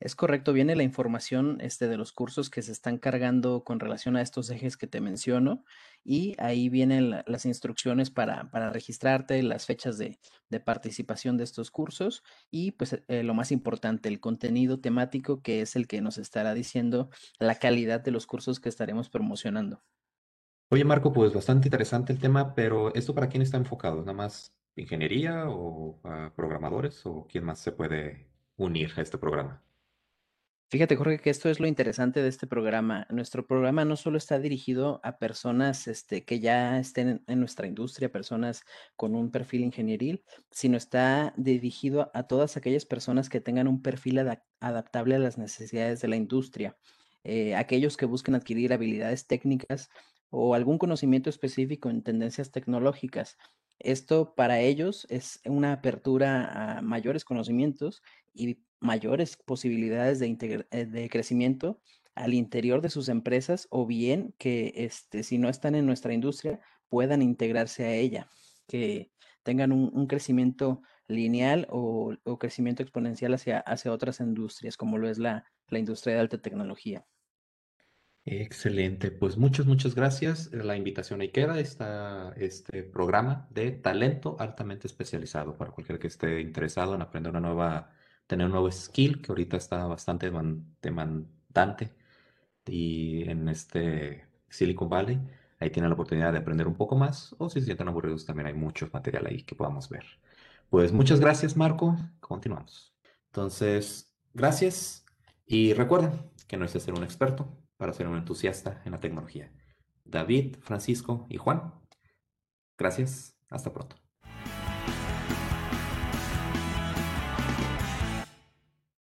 [0.00, 4.16] Es correcto, viene la información este, de los cursos que se están cargando con relación
[4.16, 5.64] a estos ejes que te menciono
[6.04, 10.18] y ahí vienen las instrucciones para, para, registrarte, las fechas de,
[10.50, 15.60] de, participación de estos cursos y pues eh, lo más importante, el contenido temático que
[15.60, 19.82] es el que nos estará diciendo la calidad de los cursos que estaremos promocionando.
[20.70, 24.00] Oye Marco, pues bastante interesante el tema, pero ¿esto para quién está enfocado?
[24.00, 26.00] ¿Nada más ingeniería o
[26.34, 29.62] programadores o quién más se puede unir a este programa?
[30.74, 33.06] Fíjate, Jorge, que esto es lo interesante de este programa.
[33.08, 38.10] Nuestro programa no solo está dirigido a personas este, que ya estén en nuestra industria,
[38.10, 38.64] personas
[38.96, 44.18] con un perfil ingenieril, sino está dirigido a todas aquellas personas que tengan un perfil
[44.58, 46.76] adaptable a las necesidades de la industria.
[47.22, 49.90] Eh, aquellos que busquen adquirir habilidades técnicas
[50.28, 53.38] o algún conocimiento específico en tendencias tecnológicas.
[53.78, 58.02] Esto para ellos es una apertura a mayores conocimientos
[58.34, 61.80] y mayores posibilidades de, eh, de crecimiento
[62.14, 66.60] al interior de sus empresas o bien que este, si no están en nuestra industria
[66.88, 68.28] puedan integrarse a ella,
[68.68, 69.10] que
[69.42, 75.44] tengan un, crecimiento lineal o, crecimiento exponencial hacia, hacia otras industrias, como lo es la,
[75.68, 77.04] la industria de alta tecnología.
[78.26, 80.50] Excelente, pues muchas, muchas gracias.
[80.52, 86.40] La invitación ahí queda, está este programa de talento altamente especializado para cualquiera que esté
[86.40, 87.90] interesado en aprender una nueva
[88.26, 90.30] tener un nuevo skill que ahorita está bastante
[90.82, 91.92] demandante
[92.66, 95.20] y en este Silicon Valley.
[95.60, 98.48] Ahí tienen la oportunidad de aprender un poco más o si se sienten aburridos también
[98.48, 100.04] hay mucho material ahí que podamos ver.
[100.70, 102.94] Pues muchas gracias Marco, continuamos.
[103.26, 105.04] Entonces, gracias
[105.46, 106.12] y recuerden
[106.48, 109.52] que no es ser un experto para ser un entusiasta en la tecnología.
[110.04, 111.72] David, Francisco y Juan,
[112.76, 114.03] gracias, hasta pronto.